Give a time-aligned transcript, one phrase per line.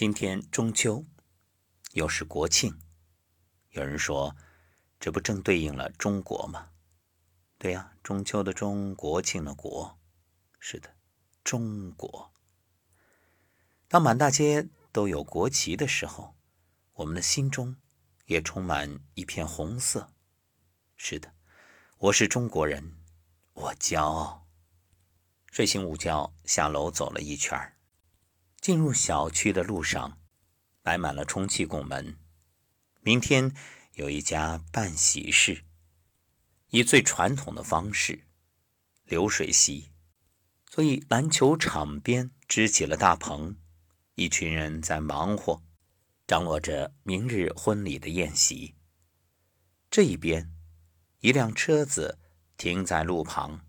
[0.00, 1.04] 今天中秋，
[1.92, 2.80] 又是国庆。
[3.72, 4.34] 有人说，
[4.98, 6.70] 这不正对应了中国吗？
[7.58, 9.98] 对呀，中秋的中，国庆的国，
[10.58, 10.96] 是的，
[11.44, 12.32] 中国。
[13.88, 16.34] 当满大街都有国旗的时候，
[16.94, 17.76] 我们的心中
[18.24, 20.14] 也充满一片红色。
[20.96, 21.34] 是的，
[21.98, 22.96] 我是中国人，
[23.52, 24.48] 我骄傲。
[25.52, 27.76] 睡醒午觉，下楼走了一圈
[28.60, 30.18] 进入小区的路上，
[30.82, 32.18] 摆满了充气拱门。
[33.00, 33.54] 明天
[33.94, 35.64] 有一家办喜事，
[36.68, 38.26] 以最传统的方式——
[39.04, 39.90] 流水席。
[40.70, 43.56] 所以篮球场边支起了大棚，
[44.14, 45.62] 一群人在忙活，
[46.26, 48.76] 张罗着明日婚礼的宴席。
[49.90, 50.52] 这一边，
[51.18, 52.20] 一辆车子
[52.56, 53.66] 停在路旁，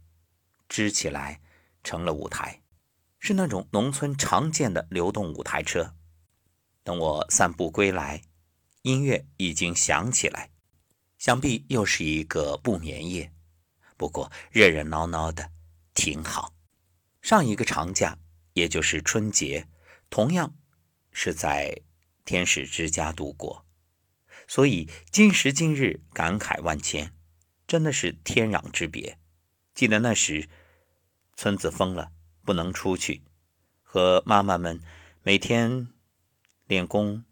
[0.70, 1.42] 支起来
[1.84, 2.61] 成了舞台。
[3.22, 5.96] 是那种农村常见的流动舞台车。
[6.84, 8.24] 等我散步归来，
[8.82, 10.50] 音乐已经响起来，
[11.20, 13.32] 想必又是一个不眠夜。
[13.96, 15.52] 不过热热闹闹的，
[15.94, 16.56] 挺好。
[17.22, 18.18] 上一个长假，
[18.54, 19.68] 也就是春节，
[20.10, 20.56] 同样
[21.12, 21.84] 是在
[22.26, 23.68] 天使之家度过，
[24.48, 27.14] 所以今时今日感慨万千，
[27.68, 29.20] 真的是天壤之别。
[29.76, 30.50] 记得那时，
[31.36, 32.12] 村子封了。
[32.44, 33.22] 不能出去，
[33.84, 34.82] 和妈妈们
[35.24, 35.90] 每天
[36.68, 37.24] 练功、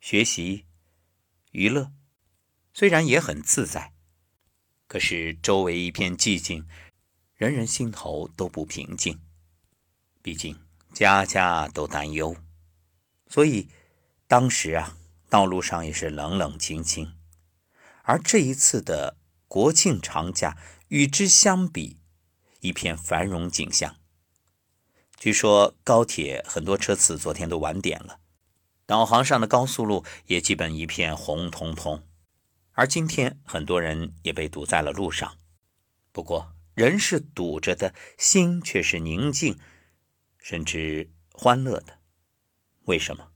[0.00, 0.64] 学习、
[1.52, 1.92] 娱乐，
[2.72, 3.92] 虽然也很自在，
[4.86, 6.66] 可是周围一片寂静，
[7.34, 9.20] 人人心头都不平静。
[10.22, 10.58] 毕竟
[10.92, 12.36] 家家都担忧，
[13.28, 13.68] 所以
[14.26, 14.96] 当时啊，
[15.28, 17.14] 道路上也是冷冷清清。
[18.02, 20.56] 而这一次的国庆长假
[20.88, 21.98] 与之相比，
[22.60, 23.96] 一片繁荣景象。
[25.26, 28.20] 据说高铁很多车次昨天都晚点了，
[28.86, 32.04] 导航上的高速路也基本一片红彤彤，
[32.74, 35.36] 而今天很多人也被堵在了路上。
[36.12, 39.58] 不过人是堵着的，心却是宁静，
[40.38, 41.98] 甚至欢乐的。
[42.84, 43.30] 为什么？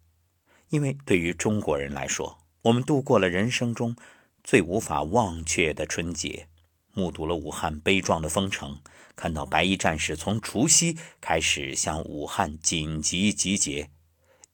[0.68, 3.96] 因为对于中国人来说，我们度过了人生中
[4.44, 6.46] 最无法忘却的春节。
[6.92, 8.80] 目睹了武汉悲壮的封城，
[9.20, 13.90] 看到白衣战士从除夕开始向武汉紧急集结，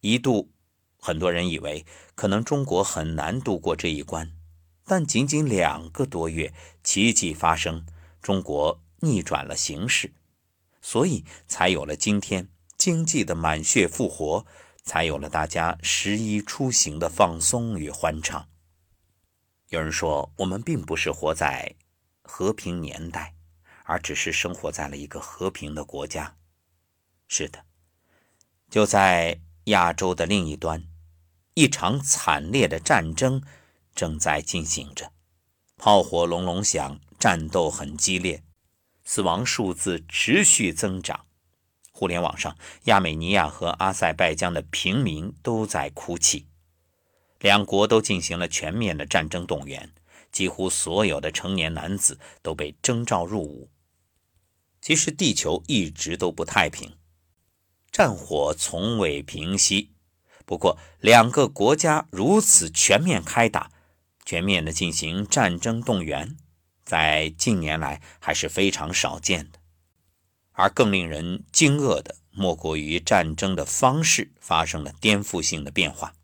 [0.00, 0.50] 一度
[0.98, 4.32] 很多人以为可能中国很难度过这一关，
[4.84, 7.86] 但仅仅两个多月，奇迹发生，
[8.20, 10.12] 中国逆转了形势，
[10.82, 14.44] 所以才有了今天经济的满血复活，
[14.82, 18.48] 才有了大家十一出行的放松与欢畅。
[19.68, 21.76] 有人说，我们并不是活在。
[22.28, 23.35] 和平年代，
[23.86, 26.36] 而只是生活在了一个和平的国家。
[27.28, 27.64] 是的，
[28.68, 30.84] 就在亚洲的另一端，
[31.54, 33.42] 一场惨烈的战争
[33.94, 35.12] 正在进行着，
[35.76, 38.42] 炮火隆隆响，战斗很激烈，
[39.04, 41.24] 死亡数字持续增长。
[41.92, 46.46] 互联网上，亚美尼亚和阿塞拜疆的平民都在哭泣，
[47.40, 49.92] 两国都进行了全面的战争动员。
[50.32, 53.70] 几乎所有的成年男子都被征召入伍。
[54.80, 56.96] 其实地球一直都不太平，
[57.90, 59.92] 战火从未平息。
[60.44, 63.70] 不过，两个国家如此全面开打、
[64.24, 66.36] 全面的进行战争动员，
[66.84, 69.58] 在近年来还是非常少见的。
[70.52, 76.14] 而更令人惊愕的，莫过于战争的方式发生了颠覆性的变化。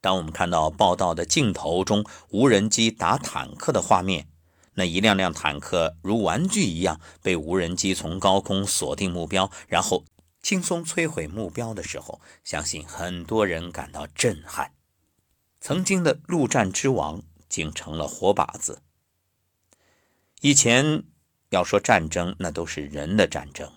[0.00, 4.28] 当我们看到报道的镜头中无人机打坦克的画面，
[4.74, 10.04] 那一辆辆坦克如玩具一样被无人机从高空锁定目标，然后
[10.42, 14.72] 轻松摧毁目标的时候，相信很多人感到震撼。
[15.60, 18.82] 曾经的陆战之王竟成了活靶子。
[20.40, 21.04] 以前
[21.50, 23.72] 要说战争，那都是人的战争，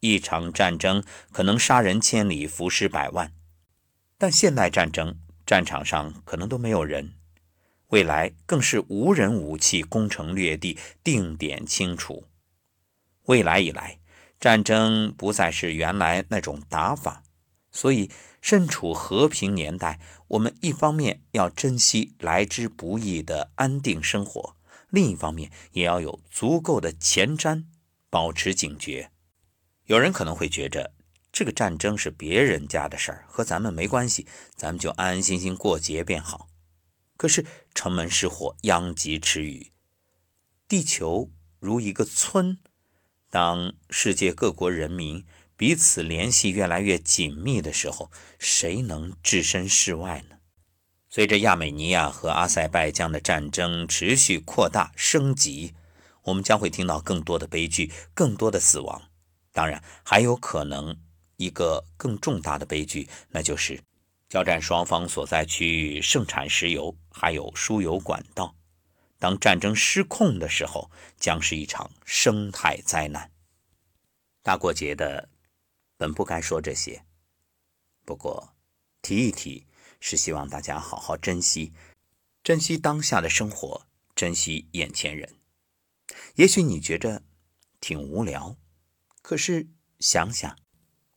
[0.00, 3.32] 一场战争可能杀人千里，浮尸百万，
[4.16, 5.18] 但现代战争。
[5.46, 7.16] 战场上可能都没有人，
[7.94, 12.24] 未来更是无人武器攻城略地、定点清除。
[13.26, 14.00] 未来以来，
[14.40, 17.22] 战争不再是原来那种打法，
[17.70, 18.10] 所以
[18.40, 24.56] 身处和平年代，我们一方面要珍惜来之不易的安定生活，
[24.90, 27.66] 另一方面也要有足够的前瞻，
[28.10, 29.12] 保持警觉。
[29.84, 30.92] 有人可能会觉着。
[31.30, 34.26] 这个战争是别人家的事儿，和咱们没关系，
[34.56, 36.48] 咱们就安安心心过节便好。
[37.16, 39.72] 可是城门失火，殃及池鱼。
[40.66, 42.58] 地球如一个村，
[43.28, 45.26] 当世界各国人民
[45.56, 50.36] 彼此联系越来越紧密的时候，谁能置身事外呢？
[51.10, 55.74] 随着亚美尼亚和阿塞拜疆的战争持续扩大升级，
[56.22, 59.10] 我们将会听到更多的悲剧，更多的死亡。
[59.52, 60.96] 当然，还有可能
[61.36, 63.80] 一个更重大的悲剧，那就是
[64.34, 68.56] 交战双方所在区域盛产石油，还有输油管道。
[69.20, 73.30] 当战争失控的时候，将是一场生态灾难。
[74.42, 75.30] 大过节的。
[75.96, 77.04] 本不该说这些，
[78.04, 78.56] 不过
[79.02, 79.68] 提一提，
[80.00, 81.72] 是希望大家好好珍惜，
[82.42, 85.38] 珍惜当下的生活，珍惜眼前人。
[86.34, 87.22] 也许你觉着
[87.80, 88.56] 挺无聊，
[89.22, 89.68] 可是
[90.00, 90.58] 想想，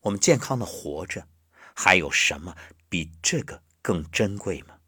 [0.02, 1.28] 我们健康的活着，
[1.74, 2.56] 还有什么
[2.90, 4.80] 比这个更珍贵吗？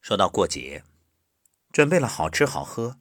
[0.00, 0.84] 说到过节，
[1.72, 2.98] 准备了好吃好喝，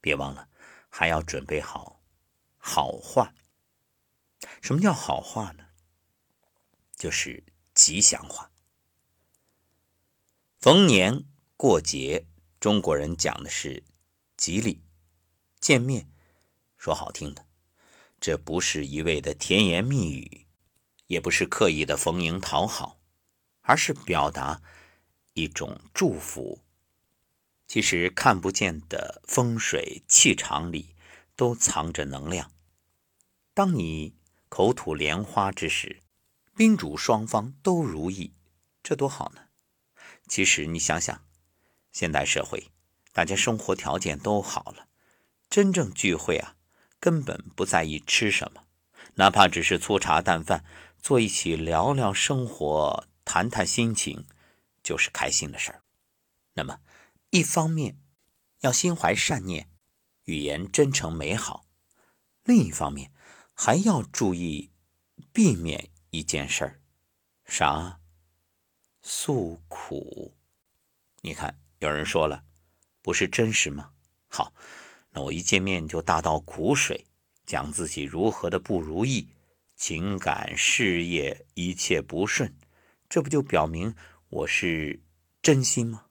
[0.00, 0.48] 别忘了
[0.88, 2.02] 还要准备好
[2.58, 3.34] 好话。
[4.60, 5.64] 什么叫好话呢？
[6.96, 7.44] 就是
[7.74, 8.50] 吉祥话。
[10.58, 11.24] 逢年
[11.56, 12.26] 过节，
[12.60, 13.84] 中国人讲的是
[14.36, 14.82] 吉利，
[15.60, 16.10] 见面
[16.76, 17.46] 说好听的，
[18.20, 20.46] 这不是一味的甜言蜜语，
[21.06, 22.98] 也不是刻意的逢迎讨好，
[23.64, 24.62] 而是表达
[25.34, 26.60] 一种祝福。
[27.66, 30.94] 其实看不见的风水气场里
[31.36, 32.50] 都藏着能量。
[33.52, 34.14] 当你。
[34.50, 36.00] 口吐莲花之时，
[36.56, 38.34] 宾主双方都如意，
[38.84, 39.46] 这多好呢！
[40.28, 41.24] 其实你想想，
[41.90, 42.70] 现代社会
[43.12, 44.86] 大家生活条件都好了，
[45.50, 46.54] 真正聚会啊，
[47.00, 48.62] 根本不在意吃什么，
[49.16, 50.64] 哪怕只是粗茶淡饭，
[51.02, 54.26] 坐一起聊聊生活，谈谈心情，
[54.82, 55.82] 就是开心的事儿。
[56.54, 56.80] 那么，
[57.30, 57.98] 一方面
[58.60, 59.68] 要心怀善念，
[60.24, 61.66] 语言真诚美好；
[62.44, 63.12] 另一方面，
[63.54, 64.70] 还要注意
[65.32, 66.80] 避免一件事儿，
[67.44, 68.00] 啥？
[69.02, 70.36] 诉苦。
[71.22, 72.44] 你看，有人说了，
[73.02, 73.92] 不是真实吗？
[74.28, 74.54] 好，
[75.10, 77.06] 那我一见面就大倒苦水，
[77.44, 79.28] 讲自己如何的不如意，
[79.76, 82.54] 情感、事业一切不顺，
[83.14, 83.94] 这不就表明
[84.28, 85.00] 我是
[85.40, 86.06] 真心吗？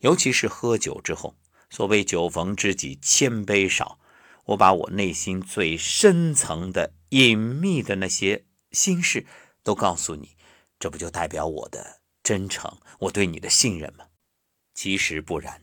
[0.00, 1.34] 尤其是喝酒之后，
[1.70, 3.98] 所谓酒逢知己千杯少。
[4.44, 9.24] 我把我内心最深层的隐秘的那些心事
[9.62, 10.36] 都告诉你，
[10.78, 14.08] 这不就代表我的真诚，我对你的信任吗？
[14.74, 15.62] 其实不然，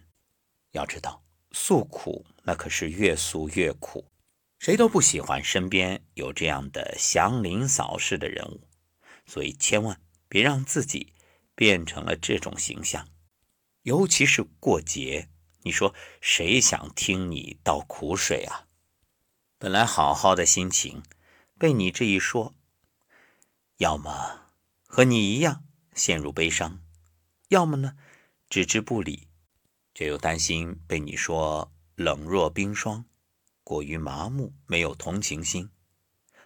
[0.72, 4.10] 要知道诉苦那可是越诉越苦，
[4.58, 8.68] 谁都不喜欢身边有这样的祥林嫂式的人物，
[9.28, 11.14] 所以千万别让自己
[11.56, 13.10] 变成了这种形象，
[13.82, 15.28] 尤其是过节，
[15.64, 18.68] 你说谁想听你倒苦水啊？
[19.58, 21.04] 本来好好的心情，
[21.58, 22.56] 被你这一说，
[23.78, 24.52] 要么
[24.86, 26.80] 和你一样陷入悲伤，
[27.50, 27.98] 要么呢
[28.50, 29.28] 置之不理，
[29.94, 33.04] 却又担心被你说冷若冰霜，
[33.64, 35.70] 过于麻木，没有同情心，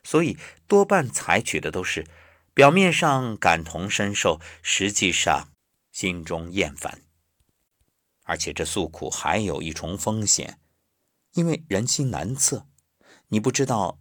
[0.03, 0.37] 所以
[0.67, 2.07] 多半采取的都是
[2.53, 5.49] 表面上感同身受，实际上
[5.91, 7.01] 心中厌烦。
[8.23, 10.59] 而且这诉苦还有一重风险，
[11.33, 12.67] 因为人心难测。
[13.29, 13.99] 你不知道，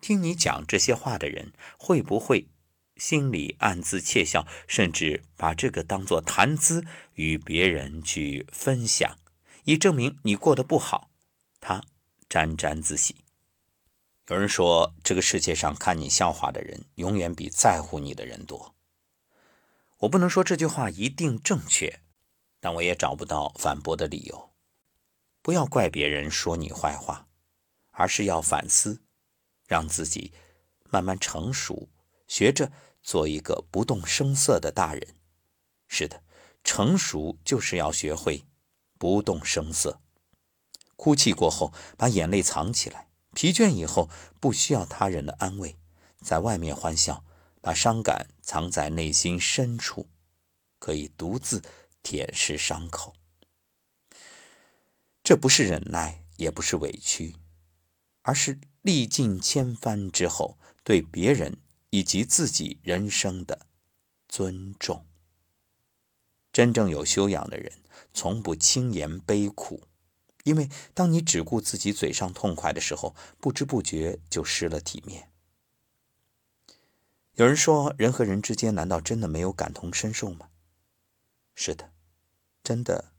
[0.00, 2.48] 听你讲这些话的人会不会
[2.96, 6.84] 心里暗自窃笑，甚至把这个当作谈资
[7.14, 9.16] 与别人去分享，
[9.64, 11.10] 以证明你过得不好，
[11.60, 11.84] 他
[12.28, 13.21] 沾沾自喜。
[14.28, 18.74] 有人说，这个世界上看你笑话的人，永远比在乎你的人多。
[19.98, 22.00] 我不能说这句话一定正确，
[22.60, 24.52] 但我也找不到反驳的理由。
[25.42, 27.28] 不要怪别人说你坏话。
[27.94, 29.02] 而是要反思，
[29.66, 30.32] 让自己
[30.88, 31.90] 慢慢成熟，
[32.26, 35.14] 学着做一个不动声色的大人。
[35.88, 36.22] 是的，
[36.64, 38.46] 成熟就是要学会
[38.98, 40.00] 不动声色。
[40.96, 44.08] 哭泣过后，把眼泪藏起来；疲倦以后，
[44.40, 45.76] 不需要他人的安慰，
[46.20, 47.24] 在外面欢笑，
[47.60, 50.08] 把伤感藏在内心深处，
[50.78, 51.62] 可以独自
[52.02, 53.14] 舔舐伤口。
[55.24, 57.36] 这不是忍耐，也不是委屈。
[58.24, 61.58] 而是历尽千帆之后，对别人
[61.90, 63.66] 以及自己人生的
[64.28, 65.06] 尊重。
[66.52, 67.72] 真正有修养的人，
[68.14, 69.82] 从不轻言悲苦，
[70.42, 75.30] 因为当你只顾自己嘴上痛快的时候，不知不觉就失了体面。
[77.34, 80.48] 有人说，人和人之间难道真的没有感同身受吗？
[81.54, 81.92] 是的，
[82.62, 83.12] 真的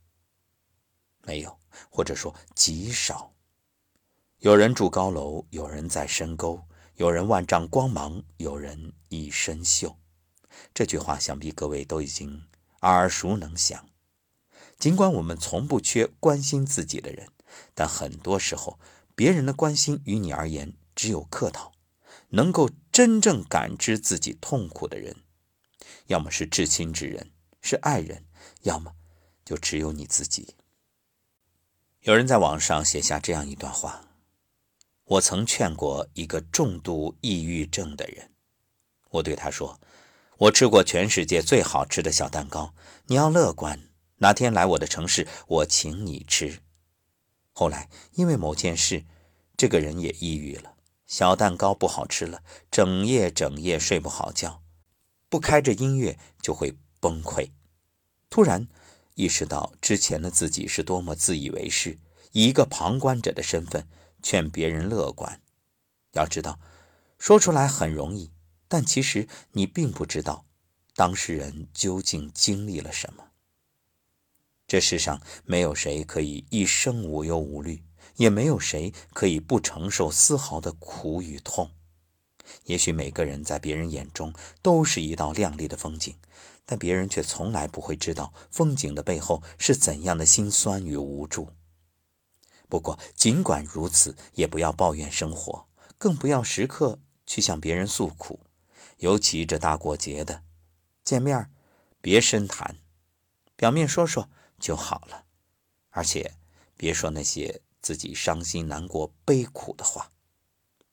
[1.23, 1.57] 没有，
[1.89, 3.33] 或者说极少。
[4.39, 6.63] 有人住高楼，有人在深沟，
[6.95, 9.95] 有人万丈光芒，有人一身锈。
[10.73, 12.45] 这句话想必各位都已经
[12.81, 13.89] 耳熟能详。
[14.83, 17.29] 尽管我们从不缺关心自己的人，
[17.73, 18.77] 但很多时候，
[19.15, 21.71] 别人的关心于你而言只有客套。
[22.31, 25.15] 能够真正感知自己痛苦的人，
[26.07, 28.25] 要么是至亲之人，是爱人，
[28.63, 28.93] 要么
[29.45, 30.55] 就只有你自己。
[32.01, 34.09] 有人在网上写下这样一段话：
[35.05, 38.31] 我曾劝过一个重度抑郁症的人，
[39.11, 39.79] 我对他说
[40.39, 42.75] ：“我吃过全世界最好吃的小蛋糕，
[43.05, 43.79] 你要乐观。
[44.23, 46.61] 哪天来我的城市，我请你吃。”
[47.51, 49.03] 后来因为某件事，
[49.57, 50.75] 这个人也抑郁了。
[51.05, 54.63] 小蛋糕不好吃了，整夜整夜睡不好觉，
[55.27, 57.51] 不开着音乐就会崩溃。
[58.29, 58.69] 突然
[59.15, 61.99] 意识到之前的自己是多么自以为是，
[62.31, 63.85] 以一个旁观者的身份
[64.23, 65.41] 劝别人乐观。
[66.13, 66.61] 要知道，
[67.19, 68.31] 说出来很容易，
[68.69, 70.45] 但其实你并不知道
[70.95, 73.32] 当事人究竟经历了什么。
[74.73, 77.83] 这世上没有谁可以一生无忧无虑。
[78.15, 81.69] 也没有谁可以不承受丝毫的苦与痛。
[82.63, 86.15] 也许每个人在别人眼中都是一道亮丽的风景，
[86.65, 91.49] 但别人却从来不会知道风景的背后是怎样的辛酸与无助。
[92.67, 95.67] 不过，尽管如此，也不要抱怨生活，
[95.99, 98.39] 更不要时刻去向别人诉苦。
[98.97, 100.41] 尤其这大过节的，
[101.03, 101.51] 见面
[102.01, 102.77] 别深谈，
[103.55, 104.29] 表面说说
[104.63, 105.25] 就好了。
[105.89, 106.35] 而且，
[106.77, 107.61] 别说那些。
[107.83, 110.09] 自己伤心难过、悲苦的话，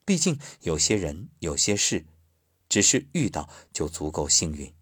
[0.04, 2.04] 毕竟有些人、有些事，
[2.68, 4.74] 只是遇到就足够幸运。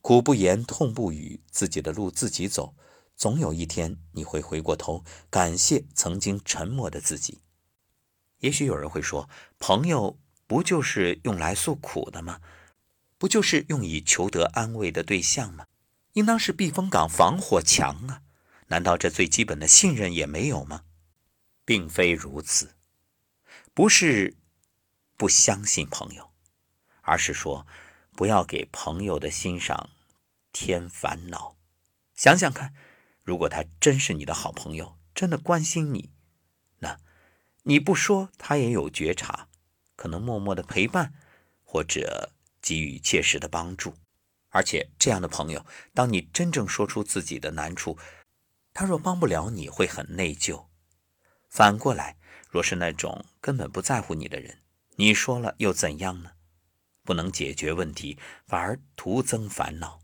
[0.00, 2.74] 苦不言，痛不语，自己的路自己走，
[3.14, 7.42] 总有一天你会回过头感谢曾经沉默的自己。
[8.38, 9.28] 也许有人会说，
[9.58, 12.40] 朋友不就是用来诉苦的吗？
[13.18, 15.66] 不就是用以求得安慰的对象吗？
[16.16, 18.22] 应当是避风港、防火墙啊！
[18.68, 20.84] 难道这最基本的信任也没有吗？
[21.66, 22.74] 并非如此，
[23.74, 24.34] 不是
[25.18, 26.30] 不相信朋友，
[27.02, 27.66] 而是说
[28.12, 29.90] 不要给朋友的心上
[30.52, 31.58] 添烦恼。
[32.14, 32.74] 想想看，
[33.22, 36.10] 如果他真是你的好朋友，真的关心你，
[36.78, 36.98] 那
[37.64, 39.48] 你不说他也有觉察，
[39.94, 41.12] 可能默默的陪伴，
[41.62, 42.32] 或者
[42.62, 43.94] 给予切实的帮助。
[44.56, 47.98] 而且这样的朋友，当你真正说出自己的难处，
[48.72, 50.64] 他若帮不了你，会很内疚。
[51.50, 52.16] 反过来，
[52.48, 54.62] 若是那种根本不在乎你的人，
[54.94, 56.30] 你说了又怎样呢？
[57.04, 60.00] 不能解决问题，反而徒增烦恼。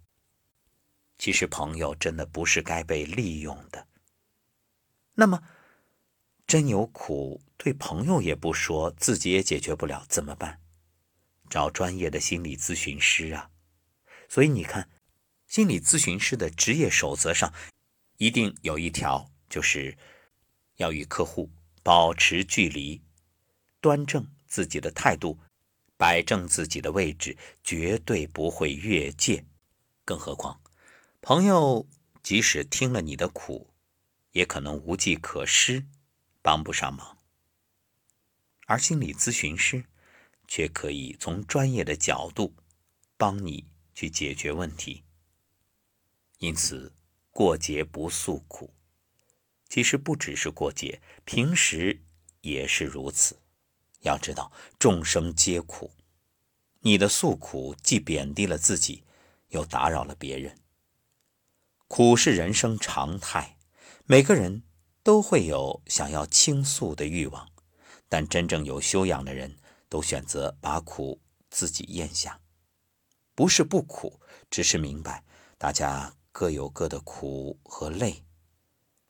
[1.17, 3.87] 其实朋友真的不是该被利用的。
[5.15, 5.43] 那么，
[6.47, 10.61] 真有苦对朋友也不说，自己也解决不了，怎么办？
[11.49, 13.49] 找专业的心理咨询师啊！
[14.33, 14.89] 所以你看，
[15.47, 17.53] 心理咨询师的职业守则上，
[18.17, 19.99] 一定有一条，就是
[20.77, 21.51] 要与客户
[21.83, 23.03] 保持距离，
[23.83, 25.39] 端正自己的态度，
[25.99, 29.45] 摆正自己的位置，绝对不会越界。
[30.03, 30.63] 更何况，
[31.21, 31.87] 朋友
[32.23, 33.69] 即使听了你的苦，
[34.31, 35.85] 也可能无计可施，
[36.41, 37.19] 帮不上忙。
[38.65, 39.85] 而心理咨询师
[40.49, 42.55] 却可以从专业的角度
[43.19, 43.71] 帮你。
[43.95, 45.03] 去解决问题，
[46.39, 46.93] 因此
[47.31, 48.73] 过节不诉苦。
[49.69, 52.03] 其实不只是过节，平时
[52.43, 53.39] 也是如此。
[54.01, 55.91] 要知道，众生皆苦，
[56.81, 59.05] 你的诉苦既贬低了自己，
[59.49, 60.59] 又打扰了别人。
[61.89, 63.57] 苦是人生常态，
[64.05, 64.63] 每个人
[65.03, 67.49] 都会有想要倾诉的欲望，
[68.09, 69.57] 但真正有修养的人
[69.89, 72.41] 都选择把苦自己咽下。
[73.35, 74.21] 不是不苦，
[74.51, 75.25] 只是明白
[75.59, 78.25] 大家各有各的苦和累，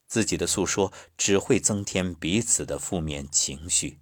[0.06, 4.00] 自己的诉说只会增添彼此的负面情绪，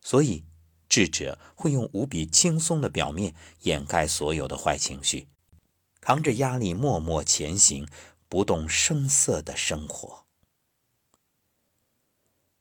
[0.00, 0.44] 所以
[0.88, 5.28] 智者会用无比轻松的表面掩盖所有的坏情绪，
[6.00, 7.88] 扛着压力默默前行，
[8.28, 10.26] 不动声色的生活。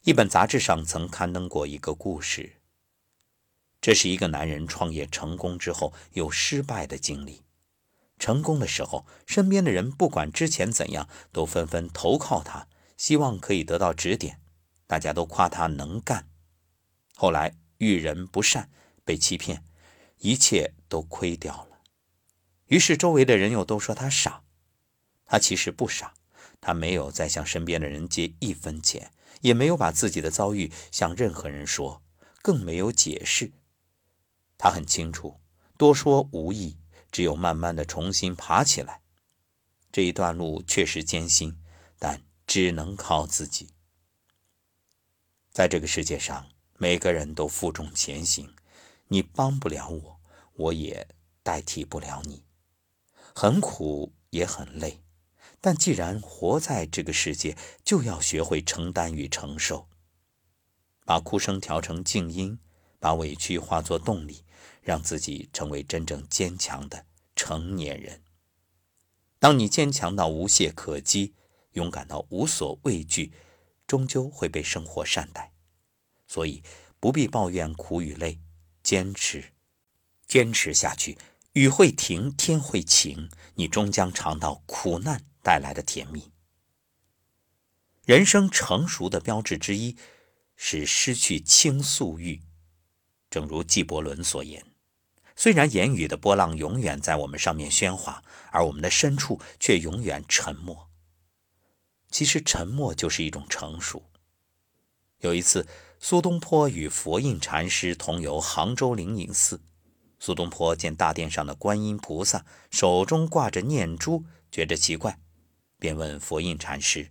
[0.03, 2.62] 一本杂志上曾刊登过一个故事。
[3.83, 7.41] 这是一个男人创业成功之后又失败的经历。
[8.17, 14.39] 成功的时候，身边的人不管之前怎样，都纷纷投靠他，希望可以得到指点。
[14.87, 16.29] 大家都夸他能干。
[17.13, 18.69] 后来遇人不善，
[19.03, 19.65] 被欺骗，
[20.19, 21.79] 一切都亏掉了。
[22.67, 24.43] 于是周围的人又都说他傻。
[25.25, 26.13] 他其实不傻，
[26.61, 29.11] 他没有再向身边的人借一分钱，
[29.41, 32.01] 也没有把自己的遭遇向任何人说。
[32.41, 33.51] 更没有解释。
[34.63, 35.41] 他很清楚，
[35.77, 36.77] 多说无益，
[37.11, 39.01] 只有慢慢的重新爬起来。
[39.91, 41.61] 这一段路确实艰辛，
[41.99, 43.71] 但只能靠自己。
[45.51, 48.55] 在这个世界上，每个人都负重前行，
[49.09, 50.21] 你帮不了我，
[50.53, 51.09] 我也
[51.43, 52.45] 代替不了你。
[53.35, 55.03] 很苦也很累，
[55.59, 59.89] 但既然活在这个世界，就要学会承担与承受。
[61.03, 62.57] 把哭声调成静音，
[63.03, 64.45] 把委屈化作动力，
[64.81, 67.05] 让自己成为真正坚强的
[67.35, 68.23] 成年人。
[69.39, 71.33] 当你坚强到无懈可击，
[71.73, 73.33] 勇敢到无所畏惧，
[73.85, 75.51] 终究会被生活善待。
[76.27, 76.63] 所以
[77.01, 78.39] 不必抱怨苦与累，
[78.81, 79.51] 坚持，
[80.25, 81.17] 坚持下去，
[81.51, 86.31] 雨会停，天会晴，你终将尝到苦难带来的甜蜜。
[88.05, 89.97] 人生成熟的标志之一。
[90.55, 92.39] 是失去倾诉欲，
[93.33, 94.63] 正如纪伯伦所言
[95.35, 100.87] ：“虽然言语的波浪永远在我们上面喧哗，而我们的深处却永远沉默。
[102.11, 104.03] 其实，沉默就是一种成熟。”
[105.21, 105.67] 有一次，
[105.99, 109.59] 苏东坡与佛印禅师同游杭州灵隐寺，
[110.19, 115.17] 苏东坡见大殿上的观音菩萨手中挂着念珠，觉着奇怪，
[115.79, 117.09] 便问佛印禅师。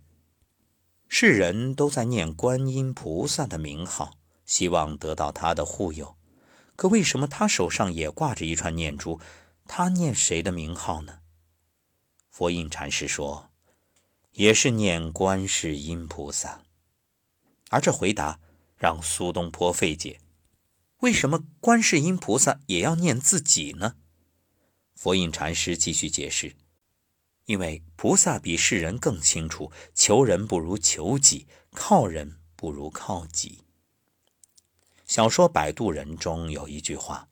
[1.09, 4.13] 世人都在念观音菩萨的名号，
[4.45, 6.15] 希望得到他的护佑。
[6.75, 9.19] 可为什么他手上也挂着一串念珠？
[9.67, 11.19] 他念谁的名号呢？
[12.29, 13.51] 佛印禅师说
[14.33, 16.63] ：“也是念观世音菩萨。”
[17.69, 18.39] 而这回答
[18.75, 20.19] 让苏东坡费解：
[20.99, 23.95] 为什么观世音菩萨也要念自己呢？
[24.95, 26.55] 佛印禅师继续解释。
[27.45, 33.59] 因为菩萨比世人更清楚，求人不如求己，靠人不如靠己。
[35.13, 37.29] 小说《摆渡人》中有一句话：“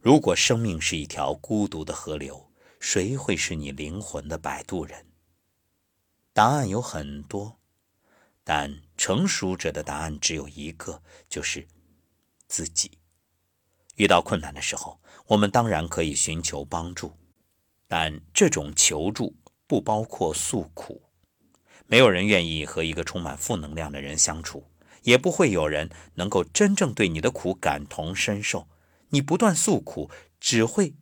[0.00, 5.04] 如果生命是一条孤独的河流，谁会是你灵魂的摆渡人？”
[6.32, 7.58] 答案有很多，
[8.44, 11.66] 但成熟者的答案只有一个，就是
[12.46, 12.92] 自己。
[13.96, 17.12] 遇到困难的时候，我们当然可以寻求帮助。
[17.88, 19.34] 但这种求助
[19.66, 21.02] 不包括诉苦，
[21.86, 24.64] 没有人愿意和一个充满负能量的人相处，
[25.02, 28.68] 也不会有人能够真正对你的苦感同身受。
[29.08, 30.10] 你不断诉苦，
[30.40, 30.94] 只会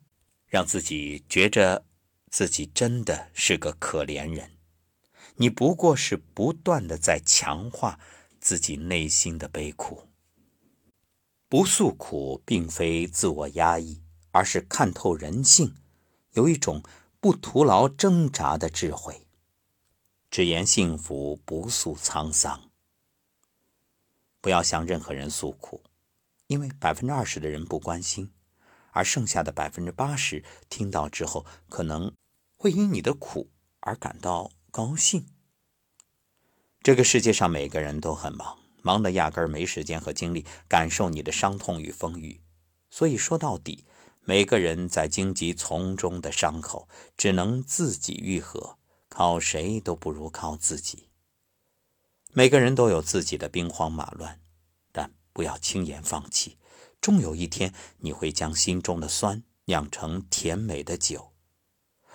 [0.45, 1.85] 让自己觉着
[2.29, 4.51] 自己真的是个可怜人。
[5.35, 7.99] 你不过是不断的在强化
[8.39, 10.07] 自己内心的悲苦。
[11.47, 15.75] 不诉苦，并非自我压抑，而是看透人性。
[16.33, 16.81] 有一种
[17.19, 19.27] 不徒劳挣扎的智慧，
[20.29, 22.70] 只言幸福，不诉沧桑。
[24.41, 25.81] 不要向任何人诉苦，
[26.47, 28.31] 因为百分之二十的人不关心，
[28.91, 32.11] 而剩下的百分之八十听到之后，可能
[32.57, 33.49] 会因你的苦
[33.79, 35.25] 而感到高兴。
[36.81, 42.41] 这个世界上每个人都很忙，忙得压根儿没时间和精力感受你的伤痛与风雨，
[42.89, 43.85] 所以说到底。
[44.23, 48.77] 每个人在荆棘丛中的伤口，只能自己愈合，
[49.09, 51.09] 靠谁都不如靠自己。
[52.33, 54.39] 每个人都有自己的兵荒马乱，
[54.91, 56.57] 但不要轻言放弃。
[57.01, 61.33] 终有一天，你会将心中的酸酿成甜美的酒。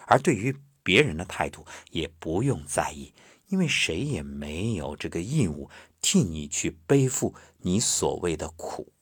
[0.06, 3.12] 而对于别人的态度，也不用在意，
[3.48, 5.68] 因为谁也没有这个义务
[6.00, 8.92] 替你去背负你所谓的苦。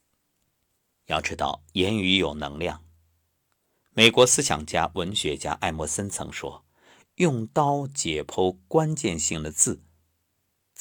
[1.06, 2.82] 要知道，言语有能量。
[3.92, 6.64] 美国思想家、文学家艾默森曾说
[7.16, 9.82] ：“用刀解剖关键性的字，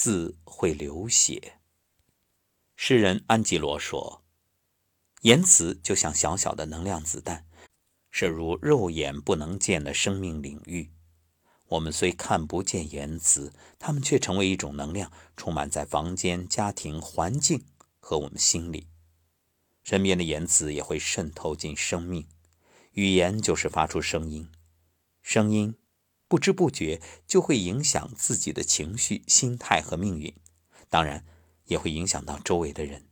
[0.03, 1.59] 字会流血。”
[2.75, 4.21] 诗人安吉罗说
[5.23, 7.45] ：“言辞就像小小的能量子弹，
[8.11, 10.91] 射入肉眼不能见的生命领域。
[11.67, 17.63] 我们虽看不见言辞，它们却成为一种能量，充满在房间、家庭、环境
[18.01, 18.87] 和我们心里。
[19.83, 22.27] 身边的言辞也会渗透进生命。”
[22.91, 24.51] 语言就是发出声音，
[25.21, 25.75] 声音
[26.33, 30.33] 不知不觉就会影响自己的情绪、心态和命运，
[30.89, 31.27] 当然
[31.65, 33.05] 也会影响到周围的人。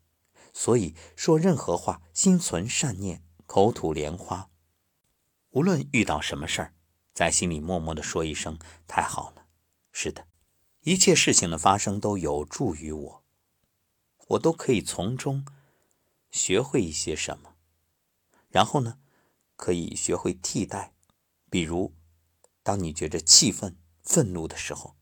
[0.54, 4.50] 所以说任何话，心存善念，口吐莲花。
[5.52, 6.74] 无论遇到什么事儿，
[7.14, 8.58] 在心里默默的说一声
[8.90, 9.46] “太好了”。
[9.94, 10.26] 是的，
[10.80, 13.24] 一切事情的发生都有助于我，
[14.30, 15.46] 我都可以从中
[16.32, 17.54] 学会一些什么。
[18.50, 18.98] 然后呢？
[19.56, 20.96] 可以学会替代，
[21.52, 21.94] 比如，
[22.64, 24.96] 当你觉着气愤、愤怒的时候，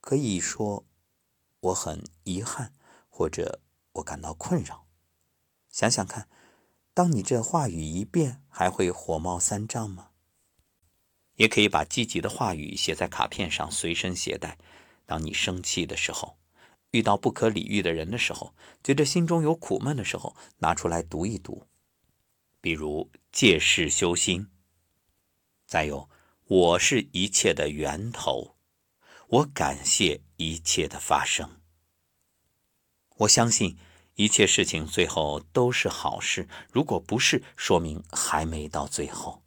[0.00, 0.86] 可以说
[1.60, 2.72] “我很遗憾”
[3.08, 3.60] 或者
[3.94, 4.86] “我感到困扰”。
[5.70, 6.28] 想想看，
[6.92, 10.10] 当你这话语一变，还会火冒三丈吗？
[11.36, 14.58] 也可以把积极的话语写在卡片上，随身携带。
[15.06, 16.38] 当你生气的时候，
[16.90, 21.66] 遇到不可理喻的人的时候，觉得心中有苦闷的时候，拿出来读一读。
[22.60, 24.50] 比如借势修心。
[25.66, 26.10] 再有，
[26.50, 28.56] 我是一切的源头，
[29.28, 31.60] 我感谢一切的发生。
[33.18, 33.78] 我相信
[34.16, 39.44] 一切事情最后都是好事，如果不是，说明还没到最后。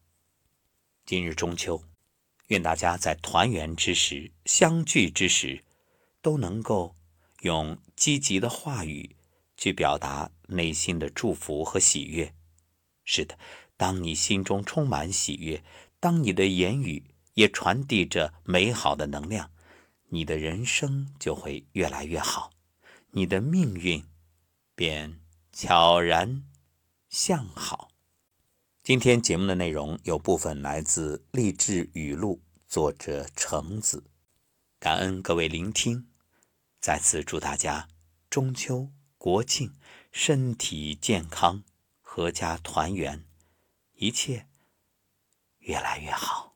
[1.05, 1.83] 今日中秋，
[2.47, 5.61] 愿大家在团圆之时、相聚之时，
[6.21, 6.95] 都能够
[7.41, 9.17] 用积极的话语
[9.57, 12.33] 去表达内心的祝福和喜悦。
[13.03, 13.37] 是的，
[13.75, 15.61] 当你心中充满喜悦，
[16.03, 19.49] 当你的言语也传递着美好的能量，
[20.09, 22.51] 你的人生就会越来越好，
[23.11, 24.03] 你的命运
[24.75, 25.21] 便
[25.53, 26.43] 悄然
[27.07, 27.87] 向好。
[28.83, 34.03] 今天节目的内容有部分来自励志语录，作者橙子。
[34.81, 36.09] 感恩各位聆听，
[36.81, 37.87] 再次祝大家
[38.29, 39.71] 中秋国庆
[40.11, 41.63] 身体健康，
[42.03, 43.23] 阖家团圆，
[43.93, 44.47] 一切
[45.63, 46.52] 越来越好。